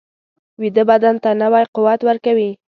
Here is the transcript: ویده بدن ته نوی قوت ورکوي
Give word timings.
ویده 0.61 0.83
بدن 0.89 1.15
ته 1.23 1.29
نوی 1.41 1.63
قوت 1.75 1.99
ورکوي 2.05 2.49